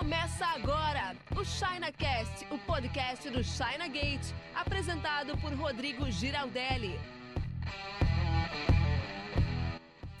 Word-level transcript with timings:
Começa 0.00 0.46
agora 0.46 1.14
o 1.36 1.44
ChinaCast, 1.44 2.46
o 2.50 2.56
podcast 2.60 3.28
do 3.28 3.44
China 3.44 3.86
Gate, 3.86 4.32
apresentado 4.54 5.36
por 5.36 5.52
Rodrigo 5.52 6.10
Giraldelli. 6.10 6.98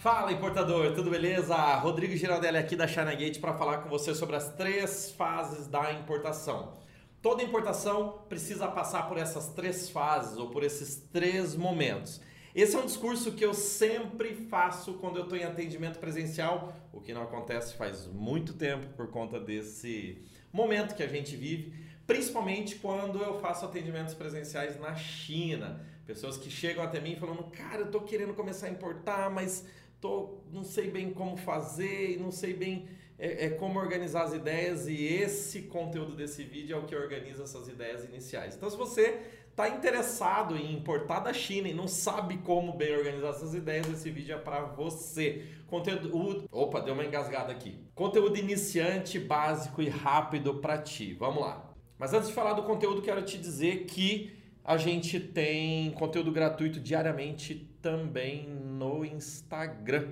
Fala 0.00 0.32
importador, 0.32 0.94
tudo 0.94 1.08
beleza? 1.08 1.56
Rodrigo 1.76 2.14
Giraldelli 2.14 2.58
aqui 2.58 2.76
da 2.76 2.86
China 2.86 3.14
Gate 3.14 3.40
para 3.40 3.54
falar 3.54 3.78
com 3.78 3.88
você 3.88 4.14
sobre 4.14 4.36
as 4.36 4.54
três 4.54 5.12
fases 5.12 5.66
da 5.66 5.90
importação. 5.94 6.74
Toda 7.22 7.42
importação 7.42 8.18
precisa 8.28 8.68
passar 8.68 9.08
por 9.08 9.16
essas 9.16 9.48
três 9.54 9.88
fases 9.88 10.36
ou 10.36 10.50
por 10.50 10.62
esses 10.62 11.08
três 11.10 11.56
momentos. 11.56 12.20
Esse 12.52 12.74
é 12.74 12.80
um 12.80 12.86
discurso 12.86 13.30
que 13.32 13.44
eu 13.44 13.54
sempre 13.54 14.34
faço 14.34 14.94
quando 14.94 15.16
eu 15.18 15.22
estou 15.22 15.38
em 15.38 15.44
atendimento 15.44 16.00
presencial, 16.00 16.74
o 16.92 17.00
que 17.00 17.14
não 17.14 17.22
acontece 17.22 17.74
faz 17.74 18.08
muito 18.08 18.54
tempo 18.54 18.88
por 18.96 19.08
conta 19.08 19.38
desse 19.38 20.18
momento 20.52 20.96
que 20.96 21.02
a 21.02 21.06
gente 21.06 21.36
vive, 21.36 21.72
principalmente 22.08 22.74
quando 22.74 23.22
eu 23.22 23.40
faço 23.40 23.64
atendimentos 23.64 24.14
presenciais 24.14 24.80
na 24.80 24.96
China. 24.96 25.80
Pessoas 26.04 26.36
que 26.36 26.50
chegam 26.50 26.82
até 26.82 27.00
mim 27.00 27.14
falando, 27.14 27.44
cara, 27.52 27.82
eu 27.82 27.86
estou 27.86 28.00
querendo 28.00 28.34
começar 28.34 28.66
a 28.66 28.70
importar, 28.70 29.30
mas 29.30 29.64
tô, 30.00 30.40
não 30.52 30.64
sei 30.64 30.90
bem 30.90 31.12
como 31.12 31.36
fazer, 31.36 32.18
não 32.20 32.32
sei 32.32 32.52
bem 32.52 32.88
é, 33.20 33.46
é, 33.46 33.50
como 33.50 33.78
organizar 33.78 34.22
as 34.24 34.32
ideias 34.32 34.88
e 34.88 35.04
esse 35.04 35.62
conteúdo 35.62 36.16
desse 36.16 36.42
vídeo 36.42 36.74
é 36.74 36.78
o 36.78 36.86
que 36.86 36.96
organiza 36.96 37.42
essas 37.42 37.68
ideias 37.68 38.02
iniciais. 38.02 38.56
Então, 38.56 38.70
se 38.70 38.76
você 38.78 39.20
está 39.50 39.68
interessado 39.68 40.56
em 40.56 40.72
importar 40.72 41.20
da 41.20 41.32
China 41.32 41.68
e 41.68 41.74
não 41.74 41.86
sabe 41.86 42.38
como 42.38 42.72
bem 42.72 42.96
organizar 42.96 43.28
essas 43.28 43.52
ideias, 43.52 43.86
esse 43.90 44.10
vídeo 44.10 44.34
é 44.34 44.38
para 44.38 44.62
você. 44.62 45.44
Conteúdo. 45.66 46.48
Opa, 46.50 46.80
deu 46.80 46.94
uma 46.94 47.04
engasgada 47.04 47.52
aqui. 47.52 47.78
Conteúdo 47.94 48.38
iniciante, 48.38 49.18
básico 49.18 49.82
e 49.82 49.88
rápido 49.90 50.54
para 50.54 50.78
ti. 50.78 51.12
Vamos 51.12 51.42
lá. 51.42 51.70
Mas 51.98 52.14
antes 52.14 52.28
de 52.28 52.34
falar 52.34 52.54
do 52.54 52.62
conteúdo, 52.62 53.02
quero 53.02 53.20
te 53.22 53.36
dizer 53.36 53.84
que 53.84 54.32
a 54.64 54.78
gente 54.78 55.20
tem 55.20 55.90
conteúdo 55.90 56.32
gratuito 56.32 56.80
diariamente 56.80 57.70
também 57.82 58.48
no 58.48 59.04
Instagram. 59.04 60.08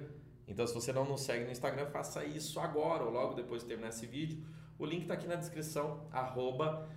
Então, 0.48 0.66
se 0.66 0.74
você 0.74 0.92
não 0.92 1.04
nos 1.04 1.20
segue 1.20 1.44
no 1.44 1.52
Instagram, 1.52 1.86
faça 1.86 2.24
isso 2.24 2.58
agora 2.58 3.04
ou 3.04 3.10
logo 3.10 3.34
depois 3.34 3.62
de 3.62 3.68
terminar 3.68 3.91
esse 3.91 4.06
vídeo. 4.06 4.42
O 4.78 4.86
link 4.86 5.02
está 5.02 5.14
aqui 5.14 5.27
na 5.27 5.34
descrição, 5.34 6.08
arroba 6.10 6.88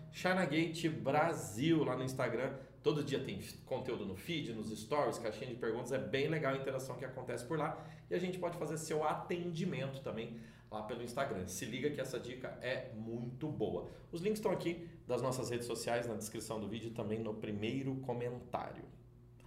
Brasil 1.01 1.83
lá 1.83 1.97
no 1.97 2.03
Instagram. 2.03 2.53
Todo 2.81 3.03
dia 3.03 3.19
tem 3.23 3.39
conteúdo 3.65 4.05
no 4.05 4.15
feed, 4.15 4.53
nos 4.53 4.69
stories, 4.79 5.19
caixinha 5.19 5.49
de 5.49 5.55
perguntas. 5.55 5.91
É 5.91 5.97
bem 5.97 6.27
legal 6.27 6.53
a 6.53 6.57
interação 6.57 6.95
que 6.95 7.05
acontece 7.05 7.45
por 7.45 7.59
lá. 7.59 7.83
E 8.09 8.15
a 8.15 8.19
gente 8.19 8.39
pode 8.39 8.57
fazer 8.57 8.77
seu 8.77 9.03
atendimento 9.03 10.01
também 10.01 10.39
lá 10.71 10.83
pelo 10.83 11.03
Instagram. 11.03 11.47
Se 11.47 11.65
liga 11.65 11.89
que 11.89 11.99
essa 11.99 12.19
dica 12.19 12.57
é 12.61 12.91
muito 12.95 13.47
boa. 13.49 13.89
Os 14.11 14.21
links 14.21 14.39
estão 14.39 14.51
aqui 14.51 14.87
das 15.07 15.21
nossas 15.21 15.49
redes 15.49 15.67
sociais 15.67 16.07
na 16.07 16.15
descrição 16.15 16.59
do 16.59 16.67
vídeo 16.67 16.87
e 16.89 16.93
também 16.93 17.19
no 17.19 17.33
primeiro 17.33 17.95
comentário. 17.97 18.83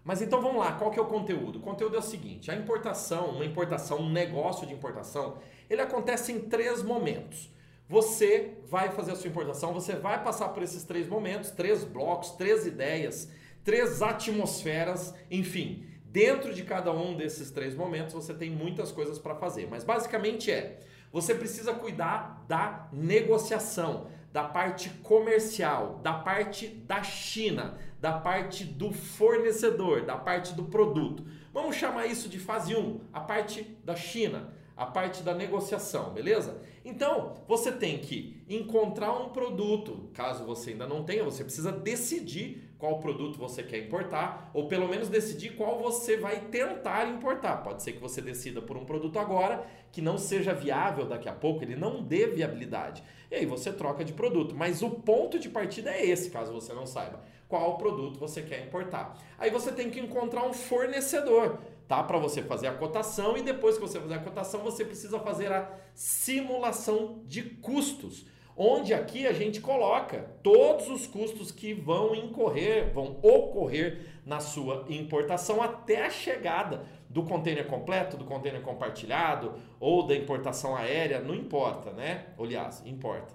Mas 0.04 0.20
então 0.20 0.42
vamos 0.42 0.58
lá, 0.58 0.72
qual 0.72 0.90
que 0.90 0.98
é 0.98 1.02
o 1.02 1.06
conteúdo? 1.06 1.58
O 1.58 1.62
conteúdo 1.62 1.96
é 1.96 1.98
o 1.98 2.02
seguinte: 2.02 2.50
a 2.50 2.54
importação, 2.54 3.30
uma 3.30 3.44
importação, 3.44 3.98
um 4.00 4.12
negócio 4.12 4.66
de 4.66 4.74
importação, 4.74 5.38
ele 5.68 5.80
acontece 5.80 6.30
em 6.30 6.40
três 6.40 6.82
momentos. 6.82 7.50
Você 7.88 8.58
vai 8.64 8.90
fazer 8.90 9.12
a 9.12 9.16
sua 9.16 9.28
importação, 9.28 9.72
você 9.72 9.94
vai 9.94 10.22
passar 10.22 10.48
por 10.48 10.62
esses 10.62 10.84
três 10.84 11.08
momentos, 11.08 11.50
três 11.50 11.84
blocos, 11.84 12.32
três 12.32 12.66
ideias, 12.66 13.30
três 13.62 14.02
atmosferas, 14.02 15.14
enfim. 15.30 15.86
Dentro 16.04 16.54
de 16.54 16.62
cada 16.62 16.92
um 16.92 17.16
desses 17.16 17.50
três 17.50 17.74
momentos 17.74 18.14
você 18.14 18.32
tem 18.32 18.50
muitas 18.50 18.92
coisas 18.92 19.18
para 19.18 19.34
fazer, 19.34 19.66
mas 19.68 19.84
basicamente 19.84 20.50
é: 20.50 20.80
você 21.10 21.34
precisa 21.34 21.72
cuidar 21.72 22.44
da 22.46 22.88
negociação, 22.92 24.08
da 24.32 24.44
parte 24.44 24.90
comercial, 25.02 26.00
da 26.02 26.12
parte 26.12 26.68
da 26.68 27.02
China, 27.02 27.78
da 28.04 28.12
parte 28.12 28.66
do 28.66 28.92
fornecedor, 28.92 30.02
da 30.02 30.14
parte 30.14 30.52
do 30.52 30.64
produto. 30.64 31.24
Vamos 31.54 31.74
chamar 31.74 32.04
isso 32.04 32.28
de 32.28 32.38
fase 32.38 32.76
1, 32.76 33.00
a 33.10 33.20
parte 33.20 33.78
da 33.82 33.96
China 33.96 34.52
a 34.76 34.86
parte 34.86 35.22
da 35.22 35.34
negociação, 35.34 36.12
beleza? 36.12 36.60
Então, 36.84 37.34
você 37.46 37.70
tem 37.70 37.98
que 37.98 38.42
encontrar 38.48 39.12
um 39.12 39.28
produto, 39.28 40.10
caso 40.12 40.44
você 40.44 40.70
ainda 40.70 40.86
não 40.86 41.04
tenha, 41.04 41.24
você 41.24 41.44
precisa 41.44 41.70
decidir 41.70 42.74
qual 42.76 42.98
produto 42.98 43.38
você 43.38 43.62
quer 43.62 43.78
importar, 43.78 44.50
ou 44.52 44.68
pelo 44.68 44.88
menos 44.88 45.08
decidir 45.08 45.56
qual 45.56 45.78
você 45.78 46.16
vai 46.16 46.40
tentar 46.40 47.08
importar. 47.08 47.58
Pode 47.58 47.82
ser 47.82 47.92
que 47.92 48.00
você 48.00 48.20
decida 48.20 48.60
por 48.60 48.76
um 48.76 48.84
produto 48.84 49.18
agora 49.18 49.64
que 49.90 50.02
não 50.02 50.18
seja 50.18 50.52
viável 50.52 51.06
daqui 51.06 51.28
a 51.28 51.32
pouco, 51.32 51.62
ele 51.62 51.76
não 51.76 52.02
dê 52.02 52.26
viabilidade. 52.26 53.02
E 53.30 53.36
aí 53.36 53.46
você 53.46 53.72
troca 53.72 54.04
de 54.04 54.12
produto, 54.12 54.54
mas 54.54 54.82
o 54.82 54.90
ponto 54.90 55.38
de 55.38 55.48
partida 55.48 55.90
é 55.90 56.04
esse, 56.04 56.30
caso 56.30 56.52
você 56.52 56.72
não 56.74 56.84
saiba 56.84 57.22
qual 57.48 57.78
produto 57.78 58.18
você 58.18 58.42
quer 58.42 58.64
importar. 58.66 59.16
Aí 59.38 59.50
você 59.50 59.70
tem 59.70 59.90
que 59.90 60.00
encontrar 60.00 60.44
um 60.44 60.52
fornecedor 60.52 61.58
tá? 61.88 62.02
Para 62.02 62.18
você 62.18 62.42
fazer 62.42 62.66
a 62.66 62.74
cotação 62.74 63.36
e 63.36 63.42
depois 63.42 63.76
que 63.76 63.82
você 63.82 64.00
fazer 64.00 64.14
a 64.14 64.18
cotação, 64.18 64.60
você 64.60 64.84
precisa 64.84 65.18
fazer 65.18 65.52
a 65.52 65.70
simulação 65.94 67.22
de 67.26 67.42
custos, 67.42 68.26
onde 68.56 68.94
aqui 68.94 69.26
a 69.26 69.32
gente 69.32 69.60
coloca 69.60 70.30
todos 70.42 70.88
os 70.88 71.06
custos 71.06 71.50
que 71.50 71.74
vão 71.74 72.14
incorrer, 72.14 72.92
vão 72.92 73.18
ocorrer 73.22 74.06
na 74.24 74.40
sua 74.40 74.86
importação 74.88 75.62
até 75.62 76.06
a 76.06 76.10
chegada 76.10 76.86
do 77.08 77.22
container 77.24 77.66
completo, 77.66 78.16
do 78.16 78.24
container 78.24 78.62
compartilhado 78.62 79.54
ou 79.78 80.06
da 80.06 80.16
importação 80.16 80.74
aérea, 80.74 81.20
não 81.20 81.34
importa, 81.34 81.92
né? 81.92 82.28
Aliás, 82.38 82.82
importa. 82.86 83.34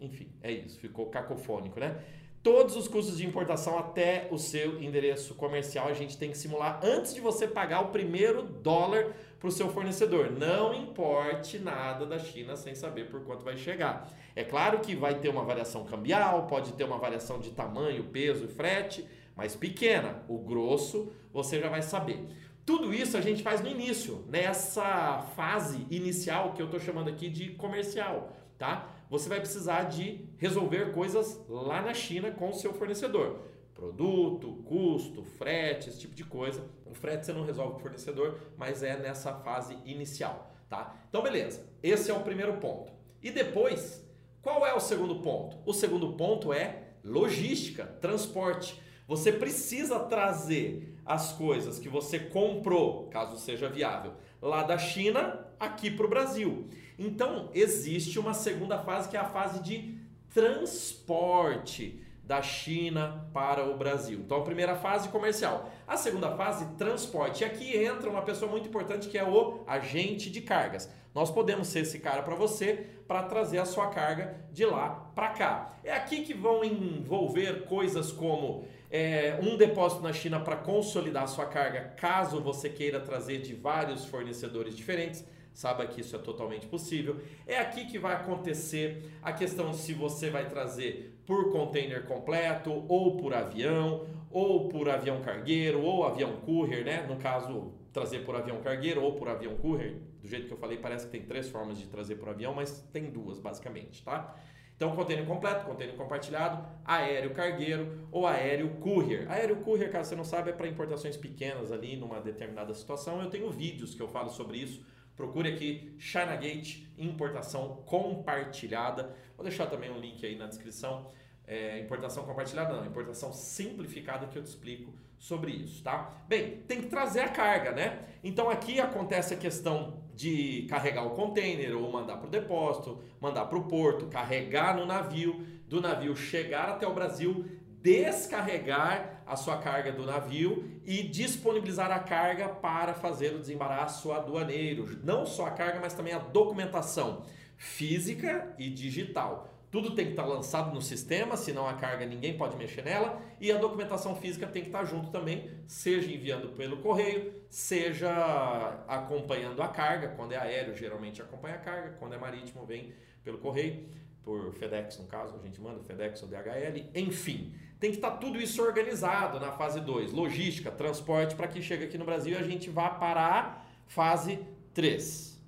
Enfim, 0.00 0.32
é 0.42 0.50
isso, 0.50 0.78
ficou 0.80 1.06
cacofônico, 1.06 1.78
né? 1.78 2.02
Todos 2.44 2.76
os 2.76 2.86
custos 2.86 3.16
de 3.16 3.26
importação 3.26 3.78
até 3.78 4.28
o 4.30 4.36
seu 4.36 4.80
endereço 4.80 5.34
comercial 5.34 5.88
a 5.88 5.94
gente 5.94 6.18
tem 6.18 6.30
que 6.30 6.36
simular 6.36 6.78
antes 6.84 7.14
de 7.14 7.20
você 7.20 7.48
pagar 7.48 7.80
o 7.80 7.86
primeiro 7.86 8.42
dólar 8.42 9.16
para 9.40 9.48
o 9.48 9.50
seu 9.50 9.70
fornecedor. 9.70 10.30
Não 10.30 10.74
importe 10.74 11.58
nada 11.58 12.04
da 12.04 12.18
China 12.18 12.54
sem 12.54 12.74
saber 12.74 13.08
por 13.08 13.24
quanto 13.24 13.44
vai 13.44 13.56
chegar. 13.56 14.12
É 14.36 14.44
claro 14.44 14.80
que 14.80 14.94
vai 14.94 15.14
ter 15.14 15.30
uma 15.30 15.42
variação 15.42 15.84
cambial, 15.84 16.46
pode 16.46 16.74
ter 16.74 16.84
uma 16.84 16.98
variação 16.98 17.40
de 17.40 17.50
tamanho, 17.50 18.04
peso 18.04 18.44
e 18.44 18.48
frete, 18.48 19.08
mas 19.34 19.56
pequena. 19.56 20.22
O 20.28 20.36
grosso 20.38 21.10
você 21.32 21.58
já 21.58 21.70
vai 21.70 21.80
saber. 21.80 22.28
Tudo 22.66 22.92
isso 22.92 23.16
a 23.16 23.22
gente 23.22 23.42
faz 23.42 23.62
no 23.62 23.68
início, 23.68 24.22
nessa 24.28 25.22
fase 25.34 25.86
inicial 25.90 26.52
que 26.52 26.60
eu 26.60 26.66
estou 26.66 26.80
chamando 26.80 27.08
aqui 27.08 27.30
de 27.30 27.50
comercial, 27.52 28.36
tá? 28.58 28.93
Você 29.18 29.28
vai 29.28 29.38
precisar 29.38 29.84
de 29.84 30.28
resolver 30.38 30.92
coisas 30.92 31.40
lá 31.48 31.80
na 31.80 31.94
China 31.94 32.32
com 32.32 32.50
o 32.50 32.52
seu 32.52 32.74
fornecedor. 32.74 33.38
Produto, 33.72 34.62
custo, 34.64 35.22
frete, 35.22 35.88
esse 35.88 36.00
tipo 36.00 36.16
de 36.16 36.24
coisa. 36.24 36.68
O 36.84 36.94
frete 36.94 37.24
você 37.24 37.32
não 37.32 37.44
resolve 37.44 37.74
com 37.74 37.78
o 37.78 37.82
fornecedor, 37.82 38.40
mas 38.56 38.82
é 38.82 38.96
nessa 38.96 39.32
fase 39.32 39.76
inicial, 39.84 40.52
tá? 40.68 40.96
Então, 41.08 41.22
beleza. 41.22 41.64
Esse 41.80 42.10
é 42.10 42.14
o 42.14 42.24
primeiro 42.24 42.54
ponto. 42.54 42.92
E 43.22 43.30
depois, 43.30 44.04
qual 44.42 44.66
é 44.66 44.74
o 44.74 44.80
segundo 44.80 45.20
ponto? 45.20 45.58
O 45.64 45.72
segundo 45.72 46.14
ponto 46.14 46.52
é 46.52 46.88
logística, 47.04 47.86
transporte. 47.86 48.82
Você 49.06 49.30
precisa 49.30 50.00
trazer 50.00 50.93
as 51.04 51.32
coisas 51.32 51.78
que 51.78 51.88
você 51.88 52.18
comprou, 52.18 53.08
caso 53.08 53.38
seja 53.38 53.68
viável, 53.68 54.14
lá 54.40 54.62
da 54.62 54.78
China 54.78 55.46
aqui 55.58 55.90
para 55.90 56.06
o 56.06 56.08
Brasil. 56.08 56.68
Então, 56.98 57.50
existe 57.54 58.18
uma 58.18 58.34
segunda 58.34 58.78
fase 58.78 59.08
que 59.08 59.16
é 59.16 59.20
a 59.20 59.28
fase 59.28 59.62
de 59.62 59.98
transporte 60.30 62.03
da 62.26 62.40
China 62.40 63.28
para 63.32 63.68
o 63.68 63.76
Brasil. 63.76 64.20
Então, 64.24 64.38
a 64.38 64.42
primeira 64.42 64.74
fase 64.74 65.08
comercial. 65.10 65.70
A 65.86 65.96
segunda 65.96 66.30
fase, 66.30 66.66
transporte. 66.76 67.42
E 67.42 67.44
aqui 67.44 67.76
entra 67.76 68.08
uma 68.08 68.22
pessoa 68.22 68.50
muito 68.50 68.68
importante 68.68 69.08
que 69.08 69.18
é 69.18 69.24
o 69.24 69.62
agente 69.66 70.30
de 70.30 70.40
cargas. 70.40 70.90
Nós 71.14 71.30
podemos 71.30 71.68
ser 71.68 71.80
esse 71.80 71.98
cara 71.98 72.22
para 72.22 72.34
você 72.34 72.86
para 73.06 73.22
trazer 73.22 73.58
a 73.58 73.66
sua 73.66 73.88
carga 73.88 74.36
de 74.50 74.64
lá 74.64 75.12
para 75.14 75.28
cá. 75.28 75.76
É 75.84 75.92
aqui 75.92 76.22
que 76.22 76.32
vão 76.32 76.64
envolver 76.64 77.66
coisas 77.66 78.10
como 78.10 78.64
é, 78.90 79.38
um 79.42 79.56
depósito 79.56 80.02
na 80.02 80.12
China 80.12 80.40
para 80.40 80.56
consolidar 80.56 81.24
a 81.24 81.28
sua 81.28 81.46
carga, 81.46 81.94
caso 81.96 82.40
você 82.40 82.68
queira 82.68 82.98
trazer 82.98 83.42
de 83.42 83.54
vários 83.54 84.04
fornecedores 84.06 84.74
diferentes 84.74 85.24
saiba 85.54 85.86
que 85.86 86.00
isso 86.00 86.16
é 86.16 86.18
totalmente 86.18 86.66
possível. 86.66 87.20
É 87.46 87.58
aqui 87.58 87.86
que 87.86 87.98
vai 87.98 88.14
acontecer 88.14 89.08
a 89.22 89.32
questão 89.32 89.72
se 89.72 89.94
você 89.94 90.28
vai 90.28 90.48
trazer 90.48 91.13
por 91.26 91.50
container 91.52 92.04
completo, 92.04 92.84
ou 92.88 93.16
por 93.16 93.32
avião, 93.34 94.06
ou 94.30 94.68
por 94.68 94.88
avião 94.88 95.22
cargueiro, 95.22 95.80
ou 95.82 96.04
avião 96.04 96.36
courier, 96.40 96.84
né? 96.84 97.06
No 97.08 97.16
caso, 97.16 97.72
trazer 97.92 98.20
por 98.24 98.34
avião 98.34 98.60
cargueiro 98.60 99.02
ou 99.02 99.14
por 99.14 99.28
avião 99.28 99.54
courier. 99.56 99.96
Do 100.20 100.28
jeito 100.28 100.46
que 100.46 100.52
eu 100.52 100.58
falei, 100.58 100.78
parece 100.78 101.06
que 101.06 101.12
tem 101.12 101.22
três 101.22 101.48
formas 101.48 101.78
de 101.78 101.86
trazer 101.86 102.16
por 102.16 102.28
avião, 102.28 102.52
mas 102.52 102.80
tem 102.92 103.10
duas 103.10 103.38
basicamente, 103.38 104.02
tá? 104.02 104.34
Então, 104.76 104.96
container 104.96 105.24
completo, 105.24 105.64
container 105.64 105.94
compartilhado, 105.94 106.66
aéreo 106.84 107.30
cargueiro 107.30 108.08
ou 108.10 108.26
aéreo 108.26 108.70
courier. 108.80 109.30
Aéreo 109.30 109.56
courier, 109.56 109.90
caso 109.90 110.10
você 110.10 110.16
não 110.16 110.24
sabe, 110.24 110.50
é 110.50 110.52
para 110.52 110.66
importações 110.66 111.16
pequenas 111.16 111.70
ali 111.70 111.96
numa 111.96 112.20
determinada 112.20 112.74
situação. 112.74 113.22
Eu 113.22 113.30
tenho 113.30 113.48
vídeos 113.50 113.94
que 113.94 114.02
eu 114.02 114.08
falo 114.08 114.30
sobre 114.30 114.58
isso 114.58 114.84
Procure 115.16 115.48
aqui 115.48 115.94
China 115.98 116.36
Gate 116.36 116.84
importação 116.98 117.82
compartilhada. 117.86 119.14
Vou 119.36 119.44
deixar 119.44 119.66
também 119.66 119.90
um 119.90 119.98
link 119.98 120.24
aí 120.24 120.36
na 120.36 120.46
descrição. 120.46 121.10
É, 121.46 121.78
importação 121.78 122.24
compartilhada 122.24 122.72
não, 122.72 122.86
importação 122.86 123.32
simplificada 123.32 124.26
que 124.26 124.38
eu 124.38 124.42
te 124.42 124.46
explico 124.46 124.94
sobre 125.18 125.52
isso, 125.52 125.82
tá? 125.82 126.24
Bem, 126.26 126.62
tem 126.66 126.80
que 126.80 126.86
trazer 126.86 127.20
a 127.20 127.28
carga, 127.28 127.72
né? 127.72 128.00
Então 128.22 128.48
aqui 128.48 128.80
acontece 128.80 129.34
a 129.34 129.36
questão 129.36 130.02
de 130.14 130.66
carregar 130.68 131.04
o 131.04 131.10
container 131.10 131.76
ou 131.76 131.90
mandar 131.90 132.16
para 132.16 132.26
o 132.26 132.30
depósito, 132.30 133.02
mandar 133.20 133.44
para 133.46 133.58
o 133.58 133.64
porto, 133.64 134.06
carregar 134.06 134.76
no 134.76 134.86
navio, 134.86 135.44
do 135.68 135.80
navio 135.80 136.14
chegar 136.16 136.68
até 136.70 136.86
o 136.86 136.94
Brasil, 136.94 137.44
descarregar 137.84 139.22
a 139.26 139.36
sua 139.36 139.58
carga 139.58 139.92
do 139.92 140.06
navio 140.06 140.80
e 140.86 141.02
disponibilizar 141.02 141.92
a 141.92 141.98
carga 141.98 142.48
para 142.48 142.94
fazer 142.94 143.34
o 143.34 143.38
desembaraço 143.38 144.10
aduaneiro. 144.10 144.98
Não 145.04 145.26
só 145.26 145.44
a 145.44 145.50
carga, 145.50 145.80
mas 145.80 145.92
também 145.92 146.14
a 146.14 146.18
documentação 146.18 147.26
física 147.58 148.54
e 148.58 148.70
digital. 148.70 149.50
Tudo 149.70 149.94
tem 149.94 150.06
que 150.06 150.12
estar 150.12 150.24
lançado 150.24 150.72
no 150.72 150.80
sistema, 150.80 151.36
senão 151.36 151.68
a 151.68 151.74
carga 151.74 152.06
ninguém 152.06 152.38
pode 152.38 152.56
mexer 152.56 152.82
nela. 152.82 153.20
E 153.38 153.52
a 153.52 153.58
documentação 153.58 154.16
física 154.16 154.46
tem 154.46 154.62
que 154.62 154.68
estar 154.68 154.84
junto 154.84 155.10
também, 155.10 155.50
seja 155.66 156.10
enviando 156.10 156.56
pelo 156.56 156.78
correio, 156.78 157.34
seja 157.50 158.82
acompanhando 158.88 159.60
a 159.60 159.68
carga. 159.68 160.08
Quando 160.08 160.32
é 160.32 160.38
aéreo, 160.38 160.74
geralmente 160.74 161.20
acompanha 161.20 161.56
a 161.56 161.58
carga. 161.58 161.96
Quando 161.98 162.14
é 162.14 162.18
marítimo, 162.18 162.64
vem 162.64 162.94
pelo 163.22 163.38
correio 163.38 163.84
por 164.24 164.52
FedEx 164.54 164.98
no 164.98 165.06
caso, 165.06 165.36
a 165.36 165.46
gente 165.46 165.60
manda 165.60 165.82
FedEx 165.84 166.22
ou 166.22 166.28
DHL, 166.28 166.90
enfim, 166.94 167.54
tem 167.78 167.90
que 167.90 167.98
estar 167.98 168.12
tá 168.12 168.16
tudo 168.16 168.40
isso 168.40 168.62
organizado 168.62 169.38
na 169.38 169.52
fase 169.52 169.80
2, 169.80 170.12
logística, 170.12 170.70
transporte 170.70 171.34
para 171.34 171.46
que 171.46 171.60
chegue 171.60 171.84
aqui 171.84 171.98
no 171.98 172.04
Brasil 172.04 172.32
e 172.32 172.36
a 172.36 172.42
gente 172.42 172.70
vá 172.70 172.88
para 172.88 173.20
a 173.20 173.64
fase 173.86 174.38
3. 174.72 175.38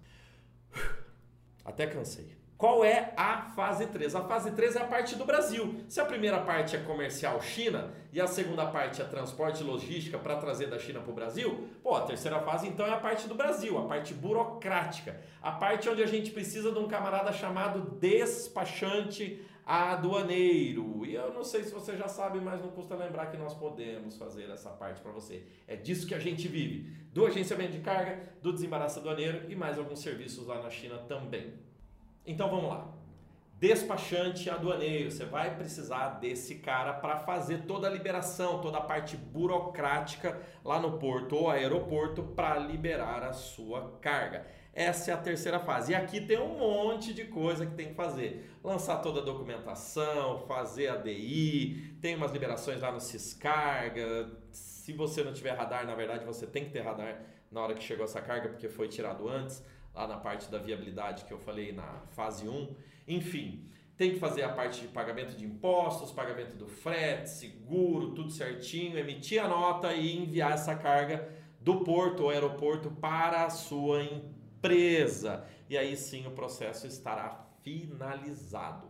Até 1.64 1.86
cansei. 1.86 2.35
Qual 2.56 2.82
é 2.82 3.12
a 3.18 3.42
fase 3.54 3.86
3? 3.86 4.14
A 4.14 4.22
fase 4.22 4.50
3 4.50 4.76
é 4.76 4.80
a 4.80 4.86
parte 4.86 5.14
do 5.14 5.26
Brasil. 5.26 5.84
Se 5.88 6.00
a 6.00 6.06
primeira 6.06 6.40
parte 6.40 6.74
é 6.74 6.78
comercial 6.78 7.40
China 7.42 7.92
e 8.10 8.18
a 8.18 8.26
segunda 8.26 8.64
parte 8.64 9.02
é 9.02 9.04
transporte 9.04 9.62
e 9.62 9.66
logística 9.66 10.18
para 10.18 10.36
trazer 10.36 10.68
da 10.68 10.78
China 10.78 11.00
para 11.00 11.10
o 11.10 11.14
Brasil, 11.14 11.68
pô, 11.82 11.94
a 11.94 12.06
terceira 12.06 12.40
fase 12.40 12.66
então 12.66 12.86
é 12.86 12.92
a 12.92 12.96
parte 12.96 13.28
do 13.28 13.34
Brasil, 13.34 13.76
a 13.76 13.86
parte 13.86 14.14
burocrática, 14.14 15.20
a 15.42 15.52
parte 15.52 15.86
onde 15.90 16.02
a 16.02 16.06
gente 16.06 16.30
precisa 16.30 16.72
de 16.72 16.78
um 16.78 16.88
camarada 16.88 17.30
chamado 17.30 17.90
despachante 18.00 19.44
aduaneiro. 19.66 21.04
E 21.04 21.14
eu 21.14 21.34
não 21.34 21.44
sei 21.44 21.62
se 21.62 21.74
você 21.74 21.94
já 21.94 22.08
sabe, 22.08 22.40
mas 22.40 22.62
não 22.62 22.70
custa 22.70 22.94
lembrar 22.94 23.26
que 23.26 23.36
nós 23.36 23.52
podemos 23.52 24.16
fazer 24.16 24.48
essa 24.48 24.70
parte 24.70 25.02
para 25.02 25.12
você. 25.12 25.42
É 25.68 25.76
disso 25.76 26.06
que 26.06 26.14
a 26.14 26.18
gente 26.18 26.48
vive, 26.48 26.90
do 27.12 27.26
agenciamento 27.26 27.72
de 27.72 27.80
carga, 27.80 28.18
do 28.40 28.50
desembaraço 28.50 29.00
aduaneiro 29.00 29.50
e 29.50 29.54
mais 29.54 29.78
alguns 29.78 29.98
serviços 29.98 30.46
lá 30.46 30.62
na 30.62 30.70
China 30.70 30.96
também. 30.96 31.66
Então 32.26 32.50
vamos 32.50 32.68
lá. 32.68 32.92
Despachante 33.58 34.50
aduaneiro, 34.50 35.10
você 35.10 35.24
vai 35.24 35.56
precisar 35.56 36.18
desse 36.20 36.56
cara 36.56 36.92
para 36.92 37.20
fazer 37.20 37.62
toda 37.62 37.86
a 37.86 37.90
liberação, 37.90 38.60
toda 38.60 38.76
a 38.76 38.82
parte 38.82 39.16
burocrática 39.16 40.38
lá 40.62 40.78
no 40.78 40.98
porto 40.98 41.36
ou 41.36 41.48
aeroporto 41.48 42.22
para 42.22 42.58
liberar 42.58 43.22
a 43.22 43.32
sua 43.32 43.96
carga. 44.02 44.46
Essa 44.74 45.10
é 45.10 45.14
a 45.14 45.16
terceira 45.16 45.58
fase. 45.58 45.92
E 45.92 45.94
aqui 45.94 46.20
tem 46.20 46.38
um 46.38 46.58
monte 46.58 47.14
de 47.14 47.24
coisa 47.24 47.64
que 47.64 47.74
tem 47.74 47.88
que 47.88 47.94
fazer. 47.94 48.50
Lançar 48.62 48.98
toda 48.98 49.20
a 49.20 49.24
documentação, 49.24 50.40
fazer 50.40 50.88
a 50.88 50.96
DI, 50.96 51.96
tem 52.02 52.14
umas 52.14 52.32
liberações 52.32 52.82
lá 52.82 52.92
no 52.92 53.00
Ciscarga. 53.00 54.32
Se 54.52 54.92
você 54.92 55.24
não 55.24 55.32
tiver 55.32 55.52
radar, 55.52 55.86
na 55.86 55.94
verdade 55.94 56.26
você 56.26 56.46
tem 56.46 56.66
que 56.66 56.72
ter 56.72 56.80
radar 56.80 57.22
na 57.50 57.62
hora 57.62 57.72
que 57.72 57.82
chegou 57.82 58.04
essa 58.04 58.20
carga, 58.20 58.50
porque 58.50 58.68
foi 58.68 58.86
tirado 58.86 59.26
antes 59.26 59.64
lá 59.96 60.06
na 60.06 60.18
parte 60.18 60.50
da 60.50 60.58
viabilidade 60.58 61.24
que 61.24 61.32
eu 61.32 61.38
falei 61.38 61.72
na 61.72 62.02
fase 62.10 62.46
1. 62.46 62.76
Enfim, 63.08 63.66
tem 63.96 64.12
que 64.12 64.18
fazer 64.18 64.42
a 64.42 64.50
parte 64.50 64.82
de 64.82 64.88
pagamento 64.88 65.34
de 65.34 65.44
impostos, 65.46 66.12
pagamento 66.12 66.54
do 66.54 66.68
frete, 66.68 67.30
seguro, 67.30 68.14
tudo 68.14 68.30
certinho, 68.30 68.98
emitir 68.98 69.42
a 69.42 69.48
nota 69.48 69.94
e 69.94 70.18
enviar 70.18 70.52
essa 70.52 70.76
carga 70.76 71.26
do 71.60 71.80
porto 71.80 72.24
ou 72.24 72.30
aeroporto 72.30 72.90
para 72.90 73.46
a 73.46 73.50
sua 73.50 74.04
empresa. 74.04 75.46
E 75.68 75.78
aí 75.78 75.96
sim 75.96 76.26
o 76.26 76.32
processo 76.32 76.86
estará 76.86 77.48
finalizado. 77.62 78.86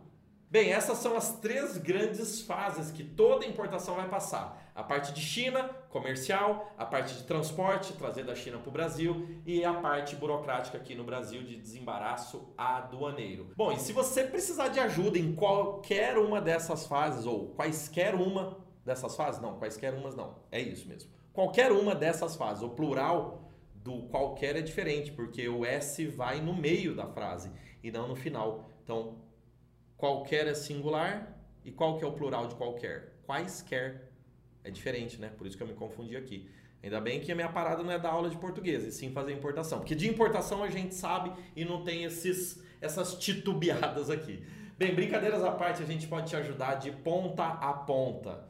Bem, 0.49 0.71
essas 0.71 0.97
são 0.99 1.15
as 1.15 1.39
três 1.39 1.77
grandes 1.77 2.41
fases 2.41 2.91
que 2.91 3.03
toda 3.03 3.45
importação 3.45 3.95
vai 3.95 4.07
passar. 4.09 4.66
A 4.77 4.83
parte 4.83 5.11
de 5.11 5.21
China, 5.21 5.63
comercial, 5.89 6.71
a 6.77 6.85
parte 6.85 7.15
de 7.15 7.23
transporte, 7.23 7.93
trazer 7.93 8.23
da 8.23 8.35
China 8.35 8.59
para 8.59 8.69
o 8.69 8.71
Brasil 8.71 9.27
e 9.43 9.65
a 9.65 9.73
parte 9.73 10.15
burocrática 10.15 10.77
aqui 10.77 10.93
no 10.93 11.03
Brasil 11.03 11.41
de 11.41 11.55
desembaraço 11.55 12.53
aduaneiro. 12.55 13.51
Bom, 13.57 13.71
e 13.71 13.79
se 13.79 13.91
você 13.91 14.23
precisar 14.23 14.67
de 14.67 14.79
ajuda 14.79 15.17
em 15.17 15.33
qualquer 15.33 16.19
uma 16.19 16.39
dessas 16.39 16.85
fases, 16.85 17.25
ou 17.25 17.55
quaisquer 17.55 18.13
uma 18.13 18.55
dessas 18.85 19.15
fases, 19.15 19.41
não, 19.41 19.57
quaisquer 19.57 19.95
umas 19.95 20.15
não, 20.15 20.35
é 20.51 20.61
isso 20.61 20.87
mesmo. 20.87 21.09
Qualquer 21.33 21.71
uma 21.71 21.95
dessas 21.95 22.35
fases, 22.35 22.61
o 22.61 22.69
plural 22.69 23.51
do 23.73 24.03
qualquer 24.09 24.57
é 24.57 24.61
diferente, 24.61 25.11
porque 25.11 25.49
o 25.49 25.65
S 25.65 26.05
vai 26.05 26.39
no 26.39 26.53
meio 26.55 26.95
da 26.95 27.07
frase 27.07 27.51
e 27.81 27.89
não 27.89 28.07
no 28.07 28.15
final. 28.15 28.69
Então, 28.83 29.17
qualquer 29.97 30.45
é 30.45 30.53
singular 30.53 31.35
e 31.65 31.71
qual 31.71 31.97
que 31.97 32.03
é 32.03 32.07
o 32.07 32.13
plural 32.13 32.45
de 32.47 32.53
qualquer? 32.53 33.15
Quaisquer. 33.25 34.07
É 34.67 34.71
diferente, 34.71 35.19
né? 35.19 35.31
Por 35.37 35.47
isso 35.47 35.55
que 35.55 35.63
eu 35.63 35.67
me 35.67 35.73
confundi 35.73 36.17
aqui. 36.17 36.49
Ainda 36.83 36.99
bem 36.99 37.21
que 37.21 37.31
a 37.31 37.35
minha 37.35 37.49
parada 37.49 37.81
não 37.81 37.91
é 37.91 37.97
dar 37.97 38.09
aula 38.09 38.29
de 38.29 38.37
português, 38.37 38.83
e 38.83 38.91
sim 38.91 39.11
fazer 39.11 39.33
importação. 39.33 39.79
Porque 39.79 39.95
de 39.95 40.07
importação 40.07 40.61
a 40.61 40.69
gente 40.69 40.93
sabe 40.93 41.31
e 41.55 41.63
não 41.63 41.83
tem 41.83 42.03
esses, 42.03 42.61
essas 42.81 43.15
titubeadas 43.15 44.09
aqui. 44.09 44.43
Bem, 44.77 44.93
brincadeiras 44.93 45.43
à 45.43 45.51
parte, 45.51 45.81
a 45.81 45.85
gente 45.85 46.05
pode 46.05 46.27
te 46.27 46.35
ajudar 46.35 46.75
de 46.75 46.91
ponta 46.91 47.45
a 47.45 47.73
ponta 47.73 48.45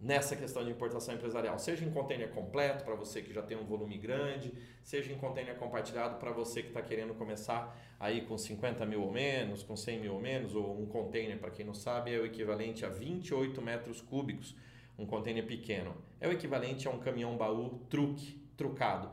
nessa 0.00 0.36
questão 0.36 0.64
de 0.64 0.70
importação 0.70 1.14
empresarial, 1.14 1.58
seja 1.58 1.84
em 1.84 1.90
container 1.90 2.30
completo 2.30 2.84
para 2.84 2.94
você 2.94 3.20
que 3.20 3.32
já 3.32 3.42
tem 3.42 3.56
um 3.56 3.64
volume 3.64 3.98
grande, 3.98 4.52
seja 4.82 5.12
em 5.12 5.16
container 5.16 5.56
compartilhado 5.56 6.18
para 6.18 6.30
você 6.30 6.62
que 6.62 6.68
está 6.68 6.80
querendo 6.80 7.14
começar 7.14 7.76
aí 7.98 8.22
com 8.22 8.38
50 8.38 8.86
mil 8.86 9.02
ou 9.02 9.10
menos, 9.10 9.62
com 9.64 9.76
100 9.76 10.00
mil 10.00 10.14
ou 10.14 10.20
menos, 10.20 10.54
ou 10.54 10.80
um 10.80 10.86
container, 10.86 11.36
para 11.38 11.50
quem 11.50 11.66
não 11.66 11.74
sabe, 11.74 12.14
é 12.14 12.18
o 12.18 12.24
equivalente 12.24 12.84
a 12.84 12.88
28 12.88 13.60
metros 13.60 14.00
cúbicos, 14.00 14.54
um 14.98 15.06
container 15.06 15.46
pequeno. 15.46 15.94
É 16.20 16.26
o 16.26 16.32
equivalente 16.32 16.88
a 16.88 16.90
um 16.90 16.98
caminhão 16.98 17.36
baú 17.36 17.80
truque, 17.88 18.42
trucado. 18.56 19.10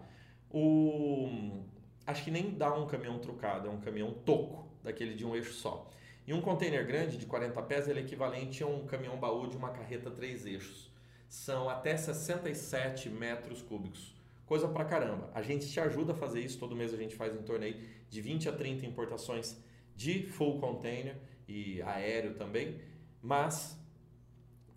O, 0.50 1.64
acho 2.08 2.24
que 2.24 2.32
nem 2.32 2.52
dá 2.52 2.74
um 2.74 2.88
caminhão 2.88 3.20
trucado, 3.20 3.68
é 3.68 3.72
um 3.72 3.80
caminhão 3.80 4.12
toco, 4.12 4.68
daquele 4.84 5.14
de 5.14 5.26
um 5.26 5.36
eixo 5.36 5.54
só. 5.54 5.90
E 6.28 6.34
um 6.34 6.42
container 6.42 6.86
grande 6.88 7.18
de 7.18 7.25
40 7.27 7.62
pés 7.63 7.88
ele 7.88 8.00
é 8.00 8.04
equivalente 8.04 8.63
a 8.63 8.68
um 8.68 8.86
caminhão 8.86 9.18
baú 9.18 9.48
de 9.48 9.56
uma 9.56 9.70
carreta 9.70 10.10
três 10.10 10.46
eixos. 10.46 10.92
São 11.30 11.70
até 11.70 11.96
67 11.96 13.10
metros 13.10 13.62
cúbicos. 13.62 14.15
Coisa 14.46 14.68
pra 14.68 14.86
caramba. 14.86 15.30
A 15.34 15.42
gente 15.42 15.70
te 15.70 15.80
ajuda 15.80 16.13
a 16.13 16.15
fazer 16.15 16.39
isso, 16.39 16.58
todo 16.58 16.75
mês 16.75 16.94
a 16.94 16.98
gente 16.98 17.15
faz 17.15 17.36
em 17.36 17.44
torno 17.44 17.65
aí 17.65 17.88
de 18.10 18.22
20 18.22 18.50
a 18.50 18.51
30 18.51 18.86
importações 18.86 19.58
de 19.96 20.24
full 20.24 20.60
container 20.60 21.15
e 21.48 21.82
aéreo 21.84 22.36
também. 22.36 22.80
Mas 23.22 23.77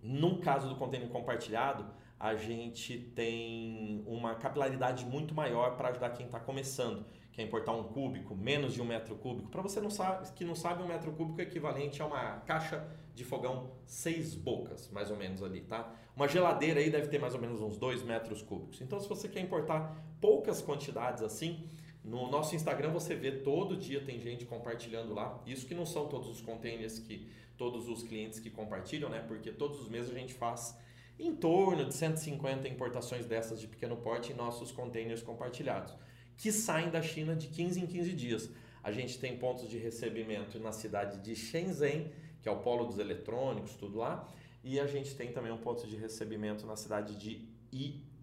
no 0.02 0.38
caso 0.38 0.68
do 0.68 0.76
container 0.76 1.08
compartilhado, 1.08 1.86
a 2.18 2.34
gente 2.34 2.98
tem 3.14 4.02
uma 4.06 4.34
capilaridade 4.34 5.06
muito 5.06 5.34
maior 5.34 5.76
para 5.76 5.90
ajudar 5.90 6.10
quem 6.10 6.26
está 6.26 6.40
começando 6.40 7.04
quer 7.38 7.44
importar 7.44 7.70
um 7.70 7.84
cúbico, 7.84 8.34
menos 8.34 8.74
de 8.74 8.82
um 8.82 8.84
metro 8.84 9.14
cúbico, 9.14 9.48
para 9.48 9.62
você 9.62 9.80
não 9.80 9.90
sabe, 9.90 10.28
que 10.32 10.44
não 10.44 10.56
sabe, 10.56 10.82
um 10.82 10.88
metro 10.88 11.12
cúbico 11.12 11.40
é 11.40 11.44
equivalente 11.44 12.02
a 12.02 12.06
uma 12.06 12.40
caixa 12.40 12.84
de 13.14 13.22
fogão 13.22 13.70
seis 13.86 14.34
bocas, 14.34 14.90
mais 14.90 15.08
ou 15.08 15.16
menos 15.16 15.40
ali, 15.40 15.60
tá? 15.60 15.88
Uma 16.16 16.26
geladeira 16.26 16.80
aí 16.80 16.90
deve 16.90 17.06
ter 17.06 17.20
mais 17.20 17.34
ou 17.34 17.40
menos 17.40 17.60
uns 17.60 17.78
dois 17.78 18.02
metros 18.02 18.42
cúbicos. 18.42 18.80
Então, 18.80 18.98
se 18.98 19.08
você 19.08 19.28
quer 19.28 19.38
importar 19.38 19.96
poucas 20.20 20.60
quantidades 20.60 21.22
assim, 21.22 21.64
no 22.08 22.30
nosso 22.30 22.56
Instagram 22.56 22.90
você 22.90 23.14
vê 23.14 23.30
todo 23.30 23.76
dia 23.76 24.00
tem 24.00 24.18
gente 24.18 24.44
compartilhando 24.46 25.12
lá. 25.12 25.42
Isso 25.46 25.66
que 25.66 25.74
não 25.74 25.84
são 25.84 26.08
todos 26.08 26.28
os 26.28 26.40
containers 26.40 26.98
que 26.98 27.28
todos 27.56 27.88
os 27.88 28.02
clientes 28.02 28.40
que 28.40 28.50
compartilham, 28.50 29.10
né? 29.10 29.22
Porque 29.26 29.50
todos 29.52 29.80
os 29.80 29.88
meses 29.88 30.10
a 30.10 30.18
gente 30.18 30.32
faz 30.32 30.76
em 31.18 31.34
torno 31.34 31.84
de 31.84 31.94
150 31.94 32.68
importações 32.68 33.26
dessas 33.26 33.60
de 33.60 33.66
pequeno 33.66 33.96
porte 33.96 34.32
em 34.32 34.34
nossos 34.34 34.70
containers 34.70 35.22
compartilhados 35.22 35.92
que 36.38 36.52
saem 36.52 36.88
da 36.88 37.02
China 37.02 37.34
de 37.34 37.48
15 37.48 37.80
em 37.80 37.86
15 37.86 38.12
dias. 38.12 38.50
A 38.82 38.92
gente 38.92 39.18
tem 39.18 39.36
pontos 39.36 39.68
de 39.68 39.76
recebimento 39.76 40.58
na 40.60 40.72
cidade 40.72 41.18
de 41.18 41.34
Shenzhen, 41.34 42.10
que 42.40 42.48
é 42.48 42.52
o 42.52 42.60
polo 42.60 42.86
dos 42.86 42.98
eletrônicos, 42.98 43.74
tudo 43.74 43.98
lá, 43.98 44.26
e 44.62 44.78
a 44.78 44.86
gente 44.86 45.14
tem 45.16 45.32
também 45.32 45.52
um 45.52 45.58
ponto 45.58 45.86
de 45.86 45.96
recebimento 45.96 46.64
na 46.64 46.76
cidade 46.76 47.16
de 47.16 47.44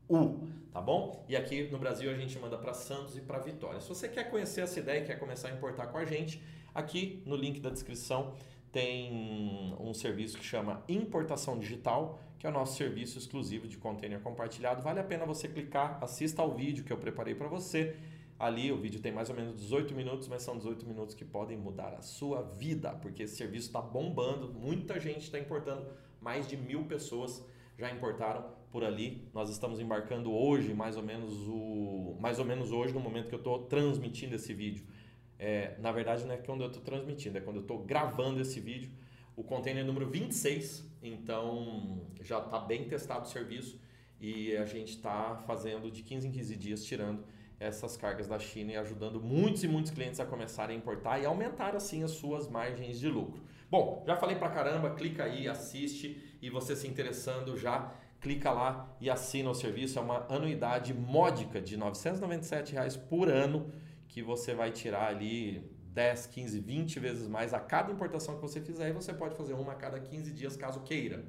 Iu, 0.08 0.48
tá 0.72 0.80
bom? 0.80 1.26
E 1.28 1.36
aqui 1.36 1.68
no 1.72 1.80
Brasil 1.80 2.12
a 2.12 2.14
gente 2.14 2.38
manda 2.38 2.58
para 2.60 2.76
Santos 2.76 3.18
e 3.18 3.22
para 3.22 3.40
Vitória. 3.40 3.82
Se 3.82 3.90
você 3.90 4.08
quer 4.08 4.30
conhecer 4.30 4.62
essa 4.62 4.80
ideia 4.80 5.02
e 5.02 5.06
quer 5.06 5.18
começar 5.18 5.48
a 5.48 5.52
importar 5.52 5.88
com 5.88 5.98
a 5.98 6.06
gente, 6.06 6.44
aqui 6.76 7.24
no 7.26 7.36
link 7.36 7.60
da 7.60 7.72
descrição 7.72 8.36
tem 8.72 9.76
um 9.80 9.96
serviço 9.96 10.38
que 10.38 10.46
chama 10.46 10.84
Importação 10.88 11.58
Digital, 11.58 12.20
que 12.38 12.46
é 12.46 12.50
o 12.52 12.54
nosso 12.54 12.78
serviço 12.78 13.18
exclusivo 13.18 13.68
de 13.68 13.78
container 13.78 14.20
compartilhado. 14.20 14.84
Vale 14.84 15.00
a 15.00 15.04
pena 15.04 15.26
você 15.26 15.48
clicar, 15.48 15.98
assista 16.04 16.44
ao 16.44 16.54
vídeo 16.54 16.84
que 16.84 16.94
eu 16.94 16.98
preparei 16.98 17.34
para 17.34 17.48
você, 17.48 17.96
ali. 18.38 18.72
O 18.72 18.78
vídeo 18.78 19.02
tem 19.02 19.12
mais 19.12 19.32
ou 19.32 19.36
menos 19.36 19.56
18 19.56 19.96
minutos, 19.96 20.28
mas 20.28 20.44
são 20.44 20.56
18 20.56 20.86
minutos 20.86 21.16
que 21.16 21.26
podem 21.26 21.58
mudar 21.58 21.96
a 21.96 22.04
sua 22.04 22.44
vida, 22.44 22.92
porque 23.02 23.24
esse 23.24 23.38
serviço 23.38 23.68
está 23.68 23.82
bombando, 23.82 24.54
muita 24.54 25.00
gente 25.00 25.24
está 25.24 25.40
importando, 25.40 25.88
mais 26.22 26.48
de 26.48 26.56
mil 26.56 26.86
pessoas 26.86 27.44
já 27.78 27.92
importaram 27.92 28.46
por 28.76 28.84
ali. 28.84 29.26
Nós 29.34 29.50
estamos 29.50 29.80
embarcando 29.80 30.34
hoje, 30.34 30.74
mais 30.74 30.98
ou 30.98 31.02
menos 31.02 31.34
o, 31.48 32.18
mais 32.20 32.40
ou 32.40 32.44
menos 32.44 32.74
hoje 32.74 32.94
no 32.94 33.00
momento 33.00 33.30
que 33.30 33.34
eu 33.34 33.40
estou 33.40 33.60
transmitindo 33.60 34.36
esse 34.36 34.54
vídeo. 34.54 34.86
É, 35.40 35.78
na 35.80 35.94
verdade 35.94 36.26
não 36.26 36.34
é 36.34 36.38
quando 36.38 36.60
eu 36.60 36.68
estou 36.68 36.84
transmitindo, 36.84 37.38
é 37.38 37.42
quando 37.42 37.56
eu 37.56 37.62
estou 37.62 37.86
gravando 37.86 38.42
esse 38.42 38.60
vídeo. 38.60 38.92
O 39.34 39.46
container 39.46 39.86
número 39.86 40.10
26, 40.10 40.92
então 41.02 42.02
já 42.20 42.40
está 42.40 42.60
bem 42.60 42.84
testado 42.84 43.26
o 43.26 43.30
serviço 43.30 43.80
e 44.20 44.58
a 44.58 44.66
gente 44.66 44.90
está 44.90 45.38
fazendo 45.48 45.90
de 45.90 46.04
15 46.04 46.28
em 46.28 46.32
15 46.32 46.56
dias, 46.58 46.84
tirando 46.84 47.24
essas 47.58 47.96
cargas 47.96 48.28
da 48.28 48.38
China 48.38 48.74
e 48.74 48.76
ajudando 48.76 49.22
muitos 49.22 49.64
e 49.64 49.70
muitos 49.70 49.94
clientes 49.94 50.20
a 50.20 50.26
começarem 50.26 50.76
a 50.76 50.78
importar 50.78 51.18
e 51.18 51.26
aumentar 51.26 51.78
assim 51.78 52.04
as 52.04 52.12
suas 52.12 52.50
margens 52.50 53.00
de 53.00 53.08
lucro. 53.08 53.42
Bom, 53.72 54.04
já 54.06 54.18
falei 54.18 54.36
pra 54.36 54.50
caramba, 54.50 54.90
clica 54.90 55.24
aí, 55.24 55.48
assiste 55.48 56.38
e 56.42 56.50
você 56.50 56.76
se 56.76 56.88
interessando 56.88 57.58
já 57.58 57.96
clica 58.26 58.52
lá 58.52 58.92
e 59.00 59.08
assina 59.08 59.52
o 59.52 59.54
serviço. 59.54 60.00
É 60.00 60.02
uma 60.02 60.26
anuidade 60.34 60.96
módica 60.96 61.62
de 61.62 61.78
997 61.78 62.74
reais 62.74 62.98
por 62.98 63.30
ano 63.30 63.72
que 64.08 64.24
você 64.24 64.56
vai 64.56 64.72
tirar 64.72 65.10
ali 65.10 65.72
10, 65.94 66.26
15, 66.26 66.60
20 66.60 67.00
vezes 67.00 67.28
mais 67.28 67.54
a 67.54 67.60
cada 67.60 67.92
importação 67.92 68.34
que 68.34 68.42
você 68.42 68.60
fizer 68.60 68.90
e 68.90 68.94
você 68.94 69.14
pode 69.14 69.36
fazer 69.36 69.54
uma 69.54 69.74
a 69.74 69.76
cada 69.76 70.00
15 70.00 70.32
dias 70.32 70.58
caso 70.58 70.80
queira. 70.80 71.24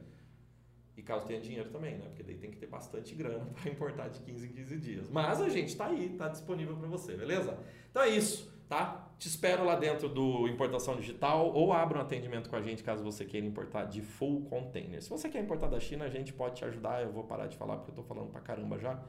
E 0.97 1.03
caso 1.03 1.27
tenha 1.27 1.39
dinheiro 1.39 1.69
também, 1.69 1.99
né? 1.99 2.07
Porque 2.07 2.23
daí 2.23 2.39
tem 2.39 2.51
que 2.51 2.57
ter 2.57 2.67
bastante 2.67 3.15
grana 3.15 3.45
para 3.53 3.71
importar 3.71 4.09
de 4.09 4.21
15 4.21 4.47
em 4.47 4.53
15 4.53 4.79
dias. 4.79 5.11
Mas 5.11 5.43
a 5.43 5.51
gente 5.51 5.69
está 5.69 5.89
aí, 5.89 6.13
está 6.13 6.29
disponível 6.29 6.75
para 6.79 6.89
você, 6.89 7.15
beleza? 7.15 7.59
Então 7.91 8.03
é 8.03 8.09
isso, 8.09 8.56
tá? 8.69 9.11
Te 9.19 9.29
espero 9.29 9.65
lá 9.65 9.77
dentro 9.77 10.09
do 10.09 10.47
Importação 10.47 10.97
Digital 10.97 11.53
ou 11.53 11.73
abra 11.73 11.99
um 11.99 12.03
atendimento 12.03 12.51
com 12.51 12.57
a 12.57 12.63
gente 12.63 12.83
caso 12.83 13.03
você 13.03 13.25
queira 13.25 13.47
importar 13.47 13.85
de 13.85 14.03
full 14.03 14.43
container. 14.43 15.03
Se 15.03 15.09
você 15.09 15.29
quer 15.29 15.41
importar 15.41 15.69
da 15.69 15.81
China, 15.81 16.05
a 16.05 16.11
gente 16.11 16.33
pode 16.33 16.57
te 16.57 16.65
ajudar. 16.65 17.03
Eu 17.03 17.13
vou 17.13 17.25
parar 17.25 17.47
de 17.47 17.57
falar 17.57 17.77
porque 17.77 17.91
eu 17.91 18.01
estou 18.01 18.05
falando 18.05 18.31
para 18.31 18.41
caramba 18.41 18.79
já 18.79 19.01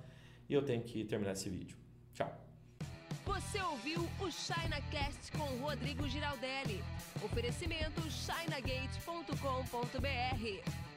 e 0.47 0.53
eu 0.53 0.63
tenho 0.63 0.81
que 0.81 1.03
terminar 1.03 1.33
esse 1.33 1.49
vídeo. 1.49 1.77
Tchau. 2.13 2.31
Você 3.25 3.61
ouviu 3.61 3.99
o 4.21 4.31
ChinaCast 4.31 5.33
com 5.33 5.43
Rodrigo 5.61 6.07
Giraldelli. 6.07 6.81
Oferecimento 7.21 8.01
chinagate.com.br. 8.09 10.96